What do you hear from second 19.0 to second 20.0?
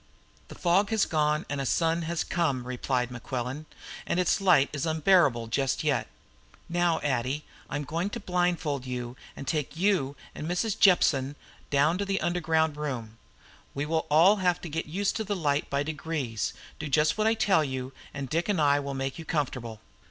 you comfortable."